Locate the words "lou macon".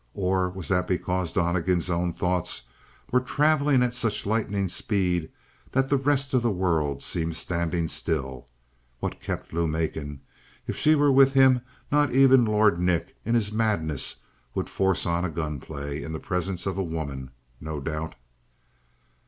9.53-10.21